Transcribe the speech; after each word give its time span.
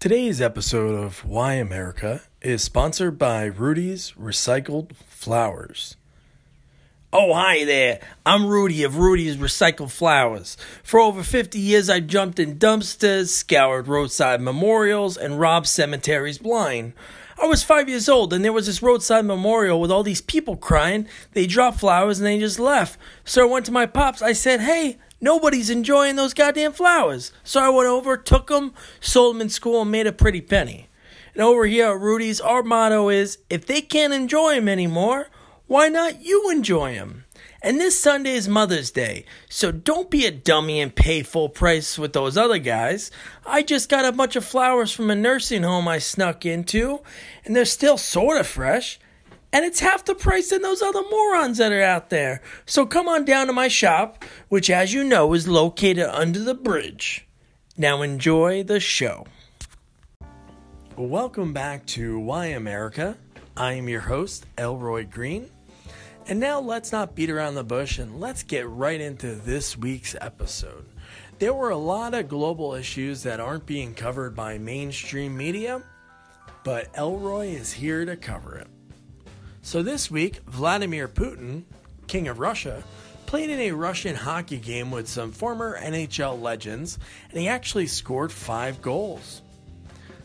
Today's 0.00 0.40
episode 0.40 0.94
of 0.94 1.24
Why 1.24 1.54
America 1.54 2.22
is 2.40 2.62
sponsored 2.62 3.18
by 3.18 3.46
Rudy's 3.46 4.12
Recycled 4.12 4.94
Flowers. 5.08 5.96
Oh, 7.12 7.34
hi 7.34 7.64
there. 7.64 7.98
I'm 8.24 8.46
Rudy 8.46 8.84
of 8.84 8.96
Rudy's 8.96 9.38
Recycled 9.38 9.90
Flowers. 9.90 10.56
For 10.84 11.00
over 11.00 11.24
50 11.24 11.58
years, 11.58 11.90
I 11.90 11.98
jumped 11.98 12.38
in 12.38 12.60
dumpsters, 12.60 13.30
scoured 13.30 13.88
roadside 13.88 14.40
memorials, 14.40 15.16
and 15.16 15.40
robbed 15.40 15.66
cemeteries 15.66 16.38
blind. 16.38 16.92
I 17.42 17.46
was 17.46 17.64
five 17.64 17.88
years 17.88 18.08
old, 18.08 18.32
and 18.32 18.44
there 18.44 18.52
was 18.52 18.66
this 18.66 18.80
roadside 18.80 19.24
memorial 19.24 19.80
with 19.80 19.90
all 19.90 20.04
these 20.04 20.20
people 20.20 20.56
crying. 20.56 21.08
They 21.32 21.48
dropped 21.48 21.80
flowers 21.80 22.20
and 22.20 22.26
they 22.26 22.38
just 22.38 22.60
left. 22.60 23.00
So 23.24 23.42
I 23.42 23.50
went 23.50 23.66
to 23.66 23.72
my 23.72 23.86
pops. 23.86 24.22
I 24.22 24.32
said, 24.32 24.60
Hey, 24.60 24.98
Nobody's 25.20 25.70
enjoying 25.70 26.16
those 26.16 26.34
goddamn 26.34 26.72
flowers. 26.72 27.32
So 27.42 27.60
I 27.60 27.68
went 27.68 27.88
over, 27.88 28.16
took 28.16 28.48
them, 28.48 28.74
sold 29.00 29.34
them 29.34 29.42
in 29.42 29.48
school, 29.48 29.82
and 29.82 29.90
made 29.90 30.06
a 30.06 30.12
pretty 30.12 30.40
penny. 30.40 30.88
And 31.34 31.42
over 31.42 31.66
here 31.66 31.88
at 31.88 32.00
Rudy's, 32.00 32.40
our 32.40 32.62
motto 32.62 33.08
is 33.08 33.38
if 33.50 33.66
they 33.66 33.80
can't 33.80 34.12
enjoy 34.12 34.54
them 34.54 34.68
anymore, 34.68 35.28
why 35.66 35.88
not 35.88 36.24
you 36.24 36.50
enjoy 36.50 36.94
them? 36.94 37.24
And 37.60 37.80
this 37.80 38.00
Sunday 38.00 38.34
is 38.34 38.48
Mother's 38.48 38.92
Day, 38.92 39.24
so 39.48 39.72
don't 39.72 40.10
be 40.10 40.24
a 40.24 40.30
dummy 40.30 40.80
and 40.80 40.94
pay 40.94 41.24
full 41.24 41.48
price 41.48 41.98
with 41.98 42.12
those 42.12 42.36
other 42.36 42.58
guys. 42.58 43.10
I 43.44 43.62
just 43.62 43.88
got 43.88 44.04
a 44.04 44.12
bunch 44.12 44.36
of 44.36 44.44
flowers 44.44 44.92
from 44.92 45.10
a 45.10 45.16
nursing 45.16 45.64
home 45.64 45.88
I 45.88 45.98
snuck 45.98 46.46
into, 46.46 47.00
and 47.44 47.56
they're 47.56 47.64
still 47.64 47.98
sort 47.98 48.38
of 48.38 48.46
fresh 48.46 49.00
and 49.52 49.64
it's 49.64 49.80
half 49.80 50.04
the 50.04 50.14
price 50.14 50.50
than 50.50 50.62
those 50.62 50.82
other 50.82 51.02
morons 51.10 51.58
that 51.58 51.72
are 51.72 51.82
out 51.82 52.10
there. 52.10 52.42
So 52.66 52.86
come 52.86 53.08
on 53.08 53.24
down 53.24 53.46
to 53.46 53.52
my 53.52 53.68
shop, 53.68 54.24
which, 54.48 54.70
as 54.70 54.92
you 54.92 55.04
know, 55.04 55.32
is 55.32 55.48
located 55.48 56.06
under 56.06 56.40
the 56.40 56.54
bridge. 56.54 57.26
Now 57.76 58.02
enjoy 58.02 58.62
the 58.64 58.80
show. 58.80 59.26
Welcome 60.96 61.52
back 61.52 61.86
to 61.86 62.18
Why 62.18 62.46
America. 62.46 63.16
I 63.56 63.74
am 63.74 63.88
your 63.88 64.00
host, 64.00 64.46
Elroy 64.58 65.06
Green. 65.06 65.48
And 66.26 66.40
now 66.40 66.60
let's 66.60 66.92
not 66.92 67.14
beat 67.14 67.30
around 67.30 67.54
the 67.54 67.64
bush 67.64 67.98
and 67.98 68.20
let's 68.20 68.42
get 68.42 68.68
right 68.68 69.00
into 69.00 69.34
this 69.34 69.78
week's 69.78 70.14
episode. 70.20 70.84
There 71.38 71.54
were 71.54 71.70
a 71.70 71.76
lot 71.76 72.14
of 72.14 72.28
global 72.28 72.74
issues 72.74 73.22
that 73.22 73.40
aren't 73.40 73.64
being 73.64 73.94
covered 73.94 74.34
by 74.36 74.58
mainstream 74.58 75.36
media, 75.36 75.82
but 76.64 76.88
Elroy 76.94 77.46
is 77.46 77.72
here 77.72 78.04
to 78.04 78.16
cover 78.16 78.56
it. 78.56 78.66
So 79.62 79.82
this 79.82 80.10
week, 80.10 80.40
Vladimir 80.46 81.08
Putin, 81.08 81.64
king 82.06 82.28
of 82.28 82.38
Russia, 82.38 82.82
played 83.26 83.50
in 83.50 83.60
a 83.60 83.72
Russian 83.72 84.14
hockey 84.14 84.58
game 84.58 84.90
with 84.90 85.08
some 85.08 85.32
former 85.32 85.78
NHL 85.78 86.40
legends, 86.40 86.98
and 87.30 87.38
he 87.38 87.48
actually 87.48 87.86
scored 87.86 88.32
five 88.32 88.80
goals. 88.80 89.42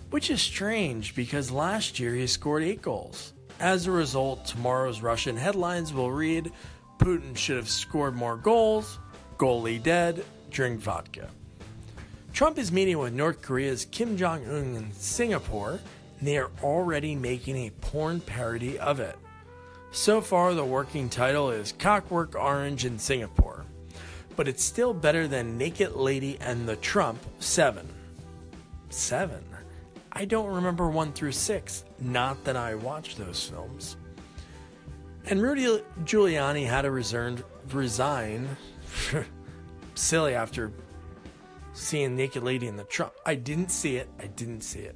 Which 0.09 0.29
is 0.29 0.41
strange 0.41 1.15
because 1.15 1.51
last 1.51 1.99
year 1.99 2.13
he 2.13 2.27
scored 2.27 2.63
eight 2.63 2.81
goals. 2.81 3.33
As 3.59 3.87
a 3.87 3.91
result, 3.91 4.45
tomorrow's 4.45 5.01
Russian 5.01 5.35
headlines 5.35 5.93
will 5.93 6.11
read 6.11 6.51
Putin 6.97 7.35
should 7.35 7.57
have 7.57 7.69
scored 7.69 8.15
more 8.15 8.37
goals, 8.37 8.99
goalie 9.37 9.81
dead, 9.81 10.23
drink 10.51 10.79
vodka. 10.79 11.29
Trump 12.31 12.57
is 12.57 12.71
meeting 12.71 12.97
with 12.97 13.13
North 13.13 13.41
Korea's 13.41 13.85
Kim 13.85 14.15
Jong 14.15 14.47
un 14.47 14.75
in 14.75 14.91
Singapore, 14.93 15.79
they 16.25 16.37
are 16.37 16.51
already 16.61 17.15
making 17.15 17.57
a 17.57 17.69
porn 17.69 18.19
parody 18.21 18.79
of 18.79 18.99
it. 18.99 19.17
So 19.91 20.21
far, 20.21 20.53
the 20.53 20.65
working 20.65 21.09
title 21.09 21.51
is 21.51 21.73
Cockwork 21.77 22.35
Orange 22.35 22.85
in 22.85 22.97
Singapore, 22.97 23.65
but 24.35 24.47
it's 24.47 24.63
still 24.63 24.93
better 24.93 25.27
than 25.27 25.57
Naked 25.57 25.93
Lady 25.93 26.37
and 26.41 26.67
the 26.67 26.75
Trump 26.77 27.19
7. 27.39 27.87
7? 28.89 29.43
I 30.11 30.25
don't 30.25 30.53
remember 30.53 30.89
1 30.89 31.13
through 31.13 31.31
6, 31.31 31.85
not 31.99 32.43
that 32.43 32.55
I 32.55 32.75
watched 32.75 33.17
those 33.17 33.43
films. 33.43 33.97
And 35.25 35.41
Rudy 35.41 35.81
Giuliani 36.03 36.67
had 36.67 36.81
to 36.81 36.91
resign, 36.91 37.43
resign 37.71 38.47
silly 39.95 40.35
after 40.35 40.71
seeing 41.73 42.15
Naked 42.15 42.43
Lady 42.43 42.67
and 42.67 42.77
the 42.77 42.83
Trump. 42.83 43.13
I 43.25 43.35
didn't 43.35 43.69
see 43.69 43.97
it. 43.97 44.09
I 44.19 44.27
didn't 44.27 44.61
see 44.61 44.79
it. 44.79 44.95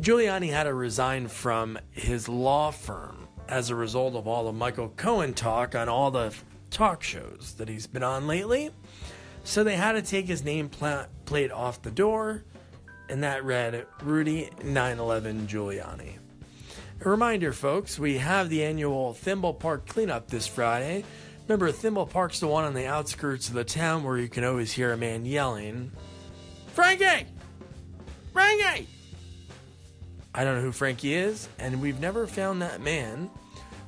Giuliani 0.00 0.50
had 0.50 0.64
to 0.64 0.74
resign 0.74 1.26
from 1.26 1.76
his 1.90 2.28
law 2.28 2.70
firm 2.70 3.26
as 3.48 3.70
a 3.70 3.74
result 3.74 4.14
of 4.14 4.28
all 4.28 4.44
the 4.44 4.52
Michael 4.52 4.90
Cohen 4.90 5.34
talk 5.34 5.74
on 5.74 5.88
all 5.88 6.12
the 6.12 6.32
talk 6.70 7.02
shows 7.02 7.54
that 7.58 7.68
he's 7.68 7.88
been 7.88 8.04
on 8.04 8.28
lately. 8.28 8.70
So 9.42 9.64
they 9.64 9.74
had 9.74 9.92
to 9.92 10.02
take 10.02 10.26
his 10.26 10.44
name 10.44 10.68
plate 10.68 11.50
off 11.50 11.82
the 11.82 11.90
door, 11.90 12.44
and 13.08 13.24
that 13.24 13.44
read 13.44 13.86
Rudy 14.02 14.50
911 14.62 15.48
Giuliani. 15.48 16.18
A 17.00 17.08
reminder, 17.08 17.52
folks, 17.52 17.98
we 17.98 18.18
have 18.18 18.50
the 18.50 18.62
annual 18.62 19.14
Thimble 19.14 19.54
Park 19.54 19.88
cleanup 19.88 20.28
this 20.28 20.46
Friday. 20.46 21.04
Remember, 21.48 21.72
Thimble 21.72 22.06
Park's 22.06 22.40
the 22.40 22.46
one 22.46 22.64
on 22.64 22.74
the 22.74 22.86
outskirts 22.86 23.48
of 23.48 23.54
the 23.54 23.64
town 23.64 24.04
where 24.04 24.18
you 24.18 24.28
can 24.28 24.44
always 24.44 24.72
hear 24.72 24.92
a 24.92 24.96
man 24.96 25.24
yelling, 25.24 25.90
Frankie! 26.74 27.26
Frankie! 28.32 28.86
I 30.38 30.44
don't 30.44 30.54
know 30.54 30.62
who 30.62 30.70
Frankie 30.70 31.14
is, 31.14 31.48
and 31.58 31.82
we've 31.82 31.98
never 31.98 32.28
found 32.28 32.62
that 32.62 32.80
man. 32.80 33.28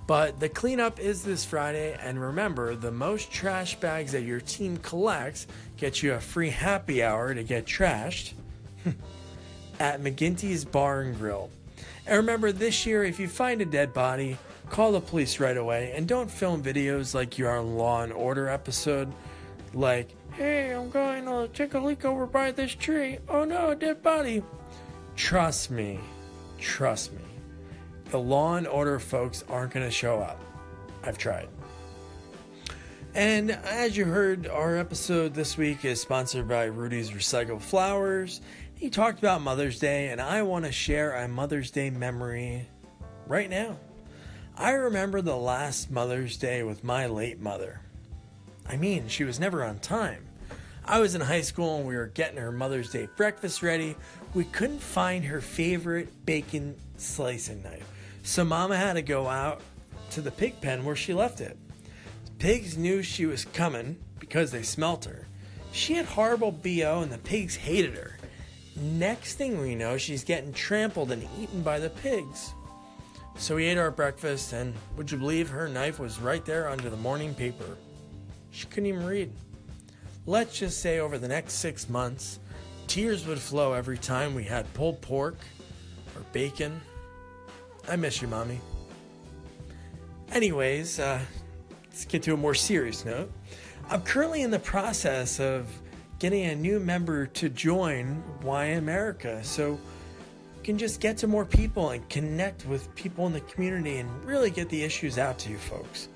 But 0.09 0.41
the 0.41 0.49
cleanup 0.49 0.99
is 0.99 1.22
this 1.22 1.44
Friday, 1.44 1.97
and 2.03 2.21
remember 2.21 2.75
the 2.75 2.91
most 2.91 3.31
trash 3.31 3.77
bags 3.77 4.11
that 4.11 4.22
your 4.22 4.41
team 4.41 4.77
collects 4.78 5.47
get 5.77 6.03
you 6.03 6.15
a 6.15 6.19
free 6.19 6.50
happy 6.50 7.05
hour 7.05 7.33
to 7.33 7.44
get 7.44 7.66
trashed 7.66 8.33
at 9.78 10.03
McGinty's 10.03 10.65
Bar 10.65 11.03
and 11.03 11.16
Grill. 11.16 11.50
And 12.05 12.16
remember, 12.16 12.50
this 12.50 12.84
year, 12.84 13.05
if 13.05 13.21
you 13.21 13.28
find 13.28 13.62
a 13.62 13.65
dead 13.65 13.94
body, 13.94 14.37
call 14.71 14.91
the 14.91 15.00
police 15.00 15.38
right 15.38 15.56
away 15.56 15.93
and 15.94 16.09
don't 16.09 16.28
film 16.28 16.65
videos 16.65 17.15
like 17.15 17.38
you 17.38 17.47
are 17.47 17.59
on 17.59 17.77
Law 17.77 18.03
and 18.03 18.12
Order 18.12 18.49
episode, 18.49 19.12
like, 19.72 20.09
hey, 20.32 20.72
I'm 20.72 20.91
going 20.91 21.27
to 21.27 21.47
take 21.55 21.75
a 21.75 21.78
leak 21.78 22.05
over 22.05 22.27
by 22.27 22.50
this 22.50 22.75
tree. 22.75 23.19
Oh 23.28 23.44
no, 23.44 23.71
a 23.71 23.77
dead 23.77 24.03
body. 24.03 24.43
Trust 25.15 25.71
me, 25.71 26.00
trust 26.60 27.12
me 27.12 27.22
the 28.10 28.19
Law 28.19 28.56
and 28.56 28.66
Order 28.66 28.98
folks 28.98 29.44
aren't 29.48 29.72
going 29.72 29.87
to 29.87 29.91
show 29.91 30.19
up. 30.19 30.41
I've 31.04 31.16
tried. 31.16 31.48
And 33.15 33.53
as 33.53 33.97
you 33.97 34.04
heard, 34.04 34.47
our 34.48 34.76
episode 34.76 35.32
this 35.32 35.56
week 35.56 35.84
is 35.84 36.00
sponsored 36.00 36.49
by 36.49 36.65
Rudy's 36.65 37.10
Recycled 37.10 37.62
Flowers. 37.62 38.41
He 38.75 38.91
talked 38.91 39.19
about 39.19 39.43
Mother's 39.43 39.78
Day, 39.78 40.09
and 40.09 40.20
I 40.20 40.43
want 40.43 40.65
to 40.65 40.72
share 40.72 41.15
a 41.15 41.28
Mother's 41.28 41.70
Day 41.70 41.91
memory 41.91 42.69
right 43.26 43.49
now. 43.49 43.76
I 44.56 44.72
remember 44.72 45.22
the 45.22 45.37
last 45.37 45.91
Mother's 45.91 46.37
Day 46.37 46.62
with 46.62 46.82
my 46.84 47.06
late 47.06 47.41
mother. 47.41 47.81
I 48.69 48.76
mean, 48.76 49.09
she 49.09 49.25
was 49.25 49.41
never 49.41 49.65
on 49.65 49.78
time. 49.78 50.26
I 50.84 50.99
was 50.99 51.15
in 51.15 51.20
high 51.20 51.43
school 51.43 51.78
and 51.78 51.87
we 51.87 51.97
were 51.97 52.06
getting 52.06 52.38
her 52.38 52.53
Mother's 52.53 52.91
Day 52.91 53.09
breakfast 53.16 53.62
ready. 53.62 53.97
We 54.32 54.44
couldn't 54.44 54.80
find 54.80 55.24
her 55.24 55.41
favorite 55.41 56.24
bacon 56.24 56.76
slicing 56.96 57.62
knife. 57.62 57.88
So 58.22 58.44
Mama 58.44 58.76
had 58.76 58.92
to 58.92 59.02
go 59.02 59.26
out 59.26 59.60
to 60.10 60.20
the 60.20 60.30
pig 60.30 60.60
pen 60.60 60.84
where 60.84 60.96
she 60.96 61.14
left 61.14 61.41
it. 61.41 61.56
Pigs 62.38 62.76
knew 62.76 63.02
she 63.02 63.26
was 63.26 63.44
coming 63.44 63.98
because 64.19 64.50
they 64.50 64.62
smelt 64.62 65.04
her. 65.04 65.26
She 65.72 65.94
had 65.94 66.06
horrible 66.06 66.52
BO 66.52 67.00
and 67.02 67.10
the 67.10 67.19
pigs 67.19 67.56
hated 67.56 67.94
her. 67.94 68.19
Next 68.76 69.34
thing 69.34 69.60
we 69.60 69.74
know, 69.74 69.98
she's 69.98 70.24
getting 70.24 70.52
trampled 70.52 71.12
and 71.12 71.28
eaten 71.38 71.62
by 71.62 71.78
the 71.78 71.90
pigs. 71.90 72.54
So 73.36 73.56
we 73.56 73.66
ate 73.66 73.78
our 73.78 73.90
breakfast, 73.90 74.52
and 74.52 74.74
would 74.96 75.10
you 75.10 75.19
believe 75.19 75.48
her 75.48 75.69
knife 75.69 75.98
was 75.98 76.20
right 76.20 76.44
there 76.44 76.69
under 76.69 76.90
the 76.90 76.96
morning 76.96 77.34
paper? 77.34 77.76
She 78.50 78.66
couldn't 78.66 78.86
even 78.86 79.06
read. 79.06 79.32
Let's 80.26 80.58
just 80.58 80.80
say 80.80 80.98
over 80.98 81.19
the 81.19 81.28
next 81.28 81.54
six 81.54 81.88
months, 81.88 82.38
tears 82.90 83.24
would 83.24 83.38
flow 83.38 83.72
every 83.72 83.96
time 83.96 84.34
we 84.34 84.42
had 84.42 84.72
pulled 84.74 85.00
pork 85.00 85.37
or 86.16 86.22
bacon 86.32 86.81
I 87.88 87.96
miss 87.96 88.20
you, 88.20 88.28
Mommy. 88.28 88.60
Anyways, 90.32 91.00
uh, 91.00 91.20
let's 91.88 92.04
get 92.04 92.22
to 92.25 92.34
a 92.34 92.37
more 92.37 92.54
serious 92.54 93.04
note. 93.04 93.32
I'm 93.88 94.02
currently 94.02 94.42
in 94.42 94.50
the 94.50 94.58
process 94.58 95.40
of 95.40 95.66
getting 96.19 96.44
a 96.44 96.54
new 96.54 96.78
member 96.78 97.26
to 97.26 97.48
join 97.48 98.22
Why 98.42 98.66
America. 98.66 99.43
So 99.43 99.78
can 100.62 100.78
just 100.78 101.00
get 101.00 101.16
to 101.19 101.26
more 101.26 101.44
people 101.44 101.90
and 101.90 102.08
connect 102.08 102.66
with 102.66 102.94
people 102.94 103.26
in 103.26 103.32
the 103.32 103.40
community 103.40 103.98
and 103.98 104.25
really 104.25 104.50
get 104.50 104.69
the 104.69 104.82
issues 104.84 105.19
out 105.19 105.38
to 105.40 105.50
you 105.50 105.58
folks. 105.58 106.08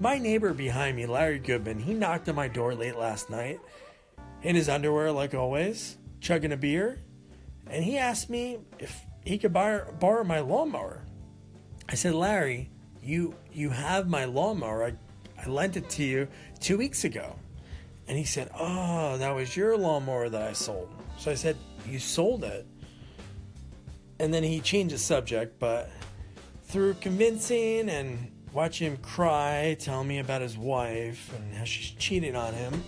My 0.00 0.18
neighbor 0.18 0.52
behind 0.52 0.96
me, 0.96 1.06
Larry 1.06 1.38
Goodman, 1.38 1.78
he 1.78 1.94
knocked 1.94 2.28
on 2.28 2.34
my 2.34 2.48
door 2.48 2.74
late 2.74 2.98
last 2.98 3.30
night 3.30 3.60
in 4.42 4.54
his 4.54 4.68
underwear, 4.68 5.10
like 5.12 5.34
always, 5.34 5.96
chugging 6.20 6.52
a 6.52 6.56
beer, 6.56 7.00
and 7.68 7.84
he 7.84 7.98
asked 7.98 8.30
me 8.30 8.58
if 8.78 9.00
he 9.24 9.38
could 9.38 9.52
borrow 9.52 10.24
my 10.24 10.40
lawnmower. 10.40 11.02
I 11.88 11.94
said, 11.94 12.14
Larry, 12.14 12.70
you 13.02 13.34
you 13.52 13.70
have 13.70 14.08
my 14.08 14.24
lawnmower. 14.24 14.84
I, 14.84 14.94
I 15.40 15.48
lent 15.48 15.76
it 15.76 15.88
to 15.90 16.04
you 16.04 16.28
two 16.60 16.78
weeks 16.78 17.04
ago. 17.04 17.36
And 18.08 18.16
he 18.16 18.24
said, 18.24 18.50
Oh, 18.56 19.18
that 19.18 19.34
was 19.34 19.56
your 19.56 19.76
lawnmower 19.76 20.28
that 20.28 20.42
I 20.42 20.52
sold. 20.52 20.88
So 21.18 21.30
I 21.30 21.34
said, 21.34 21.56
You 21.86 21.98
sold 21.98 22.44
it? 22.44 22.66
and 24.18 24.32
then 24.32 24.42
he 24.42 24.60
changed 24.60 24.94
the 24.94 24.98
subject, 24.98 25.58
but 25.58 25.90
through 26.64 26.94
convincing 26.94 27.88
and 27.88 28.30
watching 28.52 28.92
him 28.92 28.96
cry, 28.98 29.76
telling 29.78 30.08
me 30.08 30.18
about 30.18 30.40
his 30.40 30.56
wife 30.56 31.32
and 31.36 31.54
how 31.54 31.64
she's 31.64 31.90
cheating 31.92 32.34
on 32.34 32.54
him, 32.54 32.82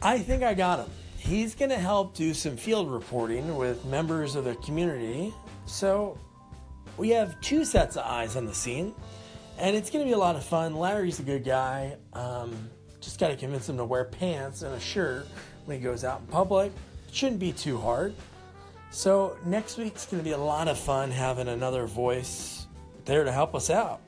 I 0.00 0.18
think 0.18 0.42
I 0.42 0.54
got 0.54 0.80
him. 0.80 0.90
He's 1.20 1.54
going 1.54 1.68
to 1.68 1.78
help 1.78 2.14
do 2.14 2.32
some 2.32 2.56
field 2.56 2.90
reporting 2.90 3.56
with 3.56 3.84
members 3.84 4.36
of 4.36 4.44
the 4.44 4.54
community. 4.56 5.34
So 5.66 6.18
we 6.96 7.10
have 7.10 7.38
two 7.42 7.66
sets 7.66 7.96
of 7.96 8.06
eyes 8.06 8.36
on 8.36 8.46
the 8.46 8.54
scene, 8.54 8.94
and 9.58 9.76
it's 9.76 9.90
going 9.90 10.02
to 10.02 10.08
be 10.08 10.14
a 10.14 10.18
lot 10.18 10.34
of 10.34 10.42
fun. 10.42 10.74
Larry's 10.74 11.20
a 11.20 11.22
good 11.22 11.44
guy. 11.44 11.98
Um, 12.14 12.70
just 13.02 13.20
got 13.20 13.28
to 13.28 13.36
convince 13.36 13.68
him 13.68 13.76
to 13.76 13.84
wear 13.84 14.06
pants 14.06 14.62
and 14.62 14.74
a 14.74 14.80
shirt 14.80 15.26
when 15.66 15.76
he 15.76 15.84
goes 15.84 16.04
out 16.04 16.20
in 16.20 16.26
public. 16.28 16.72
It 17.06 17.14
shouldn't 17.14 17.38
be 17.38 17.52
too 17.52 17.76
hard. 17.76 18.14
So 18.90 19.36
next 19.44 19.76
week's 19.76 20.06
going 20.06 20.22
to 20.22 20.24
be 20.24 20.32
a 20.32 20.38
lot 20.38 20.68
of 20.68 20.78
fun 20.78 21.10
having 21.10 21.48
another 21.48 21.86
voice 21.86 22.66
there 23.04 23.24
to 23.24 23.30
help 23.30 23.54
us 23.54 23.68
out. 23.68 24.00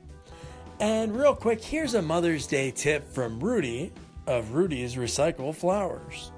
And 0.80 1.14
real 1.14 1.34
quick, 1.34 1.62
here's 1.62 1.92
a 1.92 2.00
Mother's 2.00 2.46
Day 2.46 2.70
tip 2.70 3.06
from 3.12 3.38
Rudy 3.38 3.92
of 4.26 4.52
Rudy's 4.52 4.96
Recycle 4.96 5.54
Flowers. 5.54 6.32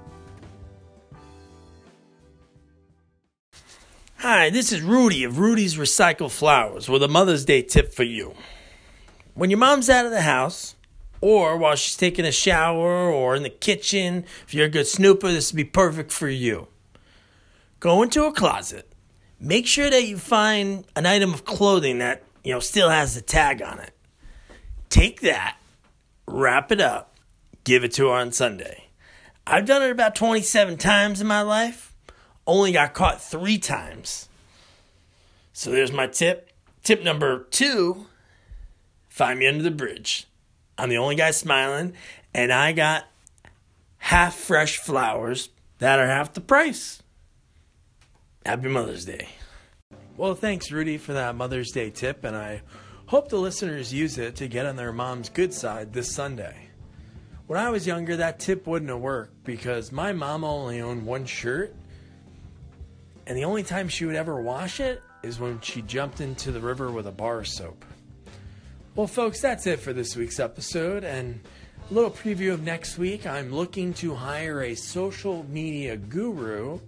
Hi, 4.27 4.49
this 4.49 4.71
is 4.71 4.81
Rudy 4.81 5.23
of 5.23 5.37
Rudy's 5.37 5.77
Recycle 5.77 6.31
Flowers 6.31 6.89
with 6.89 7.03
a 7.03 7.07
Mother's 7.07 7.45
Day 7.45 7.61
tip 7.61 7.93
for 7.93 8.01
you. 8.01 8.33
When 9.35 9.51
your 9.51 9.59
mom's 9.59 9.87
out 9.87 10.07
of 10.07 10.11
the 10.11 10.21
house, 10.23 10.75
or 11.21 11.57
while 11.57 11.75
she's 11.75 11.95
taking 11.95 12.25
a 12.25 12.31
shower, 12.31 13.07
or 13.07 13.35
in 13.35 13.43
the 13.43 13.51
kitchen, 13.51 14.25
if 14.47 14.51
you're 14.55 14.65
a 14.65 14.69
good 14.69 14.87
snooper, 14.87 15.27
this 15.27 15.51
would 15.51 15.57
be 15.57 15.63
perfect 15.63 16.11
for 16.11 16.27
you. 16.27 16.69
Go 17.79 18.01
into 18.01 18.23
a 18.23 18.33
closet. 18.33 18.91
Make 19.39 19.67
sure 19.67 19.91
that 19.91 20.07
you 20.07 20.17
find 20.17 20.85
an 20.95 21.05
item 21.05 21.31
of 21.31 21.45
clothing 21.45 21.99
that, 21.99 22.23
you 22.43 22.51
know, 22.51 22.59
still 22.59 22.89
has 22.89 23.13
the 23.13 23.21
tag 23.21 23.61
on 23.61 23.77
it. 23.77 23.91
Take 24.89 25.21
that, 25.21 25.57
wrap 26.27 26.71
it 26.71 26.81
up, 26.81 27.15
give 27.63 27.83
it 27.83 27.91
to 27.91 28.07
her 28.07 28.15
on 28.15 28.31
Sunday. 28.31 28.85
I've 29.45 29.67
done 29.67 29.83
it 29.83 29.91
about 29.91 30.15
27 30.15 30.77
times 30.77 31.21
in 31.21 31.27
my 31.27 31.43
life. 31.43 31.94
Only 32.47 32.71
got 32.71 32.93
caught 32.93 33.21
3 33.21 33.57
times. 33.57 34.29
So 35.53 35.71
there's 35.71 35.91
my 35.91 36.07
tip. 36.07 36.51
Tip 36.83 37.03
number 37.03 37.45
2, 37.49 38.05
find 39.09 39.39
me 39.39 39.47
under 39.47 39.63
the 39.63 39.71
bridge. 39.71 40.27
I'm 40.77 40.89
the 40.89 40.97
only 40.97 41.15
guy 41.15 41.31
smiling 41.31 41.93
and 42.33 42.51
I 42.51 42.73
got 42.73 43.05
half 43.97 44.35
fresh 44.35 44.77
flowers 44.77 45.49
that 45.79 45.97
are 45.97 46.05
half 46.05 46.33
the 46.33 46.41
price. 46.41 47.01
Happy 48.45 48.67
Mother's 48.67 49.05
Day. 49.05 49.29
Well, 50.15 50.35
thanks, 50.35 50.71
Rudy, 50.71 50.97
for 50.97 51.13
that 51.13 51.35
Mother's 51.35 51.71
Day 51.71 51.89
tip, 51.89 52.23
and 52.23 52.35
I 52.35 52.61
hope 53.07 53.29
the 53.29 53.37
listeners 53.37 53.93
use 53.93 54.17
it 54.17 54.35
to 54.35 54.47
get 54.47 54.65
on 54.65 54.75
their 54.75 54.93
mom's 54.93 55.29
good 55.29 55.53
side 55.53 55.93
this 55.93 56.13
Sunday. 56.13 56.69
When 57.47 57.59
I 57.59 57.69
was 57.69 57.87
younger, 57.87 58.15
that 58.17 58.39
tip 58.39 58.67
wouldn't 58.67 58.91
have 58.91 58.99
worked 58.99 59.43
because 59.43 59.91
my 59.91 60.13
mom 60.13 60.43
only 60.43 60.81
owned 60.81 61.05
one 61.05 61.25
shirt, 61.25 61.75
and 63.27 63.37
the 63.37 63.45
only 63.45 63.63
time 63.63 63.87
she 63.89 64.05
would 64.05 64.15
ever 64.15 64.39
wash 64.41 64.79
it 64.79 65.01
is 65.23 65.39
when 65.39 65.59
she 65.61 65.81
jumped 65.81 66.21
into 66.21 66.51
the 66.51 66.59
river 66.59 66.91
with 66.91 67.07
a 67.07 67.11
bar 67.11 67.43
soap. 67.43 67.83
Well, 68.95 69.07
folks, 69.07 69.41
that's 69.41 69.67
it 69.67 69.79
for 69.79 69.91
this 69.91 70.15
week's 70.15 70.39
episode, 70.39 71.03
and 71.03 71.41
a 71.89 71.93
little 71.93 72.11
preview 72.11 72.53
of 72.53 72.63
next 72.63 72.97
week. 72.97 73.27
I'm 73.27 73.51
looking 73.51 73.93
to 73.95 74.15
hire 74.15 74.61
a 74.61 74.75
social 74.75 75.45
media 75.49 75.97
guru 75.97 76.79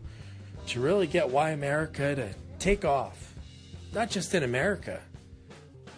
to 0.67 0.79
really 0.79 1.07
get 1.07 1.29
Why 1.29 1.51
America 1.51 2.15
to 2.15 2.29
take 2.59 2.85
off. 2.85 3.35
Not 3.93 4.09
just 4.09 4.33
in 4.35 4.43
America. 4.43 5.01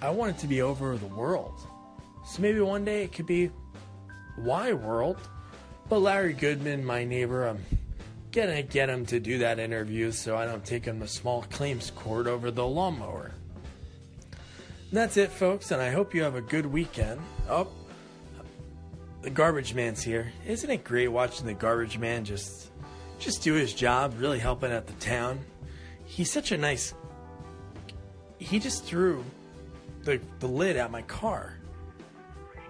I 0.01 0.09
want 0.12 0.36
it 0.36 0.39
to 0.39 0.47
be 0.47 0.62
over 0.62 0.97
the 0.97 1.07
world. 1.07 1.59
So 2.25 2.41
maybe 2.41 2.59
one 2.62 2.86
day 2.86 3.03
it 3.03 3.12
could 3.12 3.25
be 3.25 3.51
Why 4.38 4.74
World. 4.74 5.18
But 5.89 6.00
Larry 6.00 6.33
Goodman, 6.33 6.86
my 6.86 7.03
neighbor, 7.03 7.47
I'm 7.47 7.63
gonna 8.31 8.62
get 8.62 8.90
him 8.90 9.06
to 9.08 9.20
do 9.20 9.40
that 9.40 9.60
interview 9.60 10.12
so 10.12 10.38
I 10.38 10.46
don't 10.46 10.64
take 10.64 10.86
him 10.86 11.00
to 11.00 11.08
small 11.08 11.44
claims 11.50 11.92
court 11.92 12.28
over 12.28 12.52
the 12.52 12.66
lawnmower. 12.66 13.31
And 14.31 14.98
that's 14.98 15.18
it, 15.18 15.31
folks, 15.31 15.72
and 15.72 15.81
I 15.81 15.92
hope 15.92 16.16
you 16.16 16.24
have 16.24 16.36
a 16.36 16.42
good 16.42 16.66
weekend. 16.66 17.22
Oh, 17.50 17.68
the 19.22 19.30
garbage 19.30 19.74
man's 19.74 20.02
here. 20.02 20.31
Isn't 20.48 20.70
it 20.70 20.84
great 20.84 21.10
watching 21.10 21.46
the 21.46 21.54
garbage 21.54 21.98
man 21.98 22.26
just 22.26 22.70
just 23.20 23.44
do 23.44 23.54
his 23.54 23.74
job, 23.74 24.16
really 24.18 24.40
helping 24.40 24.72
out 24.72 24.88
the 24.88 24.94
town. 24.94 25.40
He's 26.06 26.32
such 26.32 26.52
a 26.52 26.58
nice. 26.58 26.94
He 28.38 28.60
just 28.60 28.86
threw 28.86 29.24
the 30.04 30.20
the 30.40 30.48
lid 30.48 30.78
at 30.78 30.90
my 30.90 31.02
car. 31.04 31.58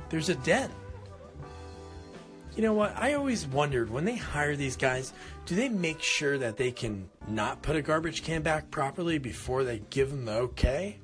There's 0.10 0.30
a 0.30 0.36
dent. 0.36 0.74
You 2.60 2.66
know 2.66 2.74
what? 2.74 2.94
I 2.98 3.14
always 3.14 3.48
wondered 3.48 3.90
when 3.90 4.04
they 4.04 4.18
hire 4.18 4.54
these 4.54 4.76
guys, 4.76 5.14
do 5.46 5.56
they 5.56 5.70
make 5.70 6.02
sure 6.02 6.38
that 6.38 6.58
they 6.58 6.72
can 6.72 7.10
not 7.26 7.62
put 7.62 7.78
a 7.78 7.82
garbage 7.82 8.22
can 8.22 8.42
back 8.42 8.70
properly 8.70 9.18
before 9.18 9.64
they 9.64 9.80
give 9.90 10.10
them 10.10 10.26
the 10.26 10.34
okay? 10.34 11.00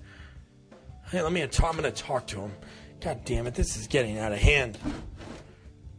Hey, 1.10 1.22
let 1.22 1.32
me. 1.32 1.42
I'm 1.42 1.48
to 1.50 1.92
talk 1.92 2.28
to 2.28 2.42
him. 2.42 2.52
God 3.00 3.22
damn 3.24 3.48
it! 3.48 3.56
This 3.56 3.78
is 3.78 3.88
getting 3.88 4.20
out 4.20 4.34
of 4.34 4.40
hand. 4.40 4.78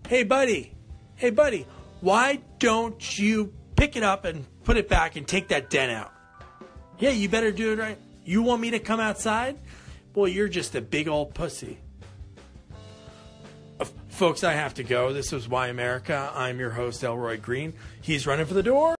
Hey, 0.07 0.25
buddy. 0.25 0.75
Hey, 1.15 1.31
buddy. 1.31 1.67
Why 2.03 2.43
don't 2.59 3.19
you 3.19 3.55
pick 3.77 3.97
it 3.97 4.03
up 4.03 4.27
and 4.27 4.45
put 4.63 4.77
it 4.77 4.91
back 4.91 5.17
and 5.17 5.27
take 5.27 5.49
that 5.49 5.71
dent 5.71 5.91
out? 5.91 6.13
Yeah, 6.99 7.13
you 7.13 7.31
better 7.31 7.51
do 7.51 7.73
it 7.73 7.79
right. 7.79 7.97
You 8.27 8.43
want 8.43 8.61
me 8.61 8.73
to 8.73 8.79
come 8.79 9.01
outside? 9.01 9.59
Boy, 10.13 10.27
you're 10.27 10.49
just 10.49 10.75
a 10.75 10.83
big 10.83 11.09
old 11.09 11.33
pussy. 11.33 11.79
Folks, 14.17 14.43
I 14.43 14.55
have 14.55 14.73
to 14.75 14.83
go. 14.83 15.13
This 15.13 15.31
was 15.31 15.47
Why 15.47 15.69
America. 15.69 16.33
I'm 16.35 16.59
your 16.59 16.71
host, 16.71 17.05
Elroy 17.05 17.39
Green. 17.39 17.75
He's 18.01 18.27
running 18.27 18.47
for 18.47 18.55
the 18.55 18.63
door. 18.63 18.96